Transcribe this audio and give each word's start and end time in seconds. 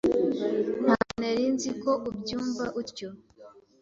Ntabwo 0.83 1.13
nari 1.21 1.43
nzi 1.53 1.69
ko 1.83 1.91
ubyumva 2.09 2.65
utyo. 2.81 3.09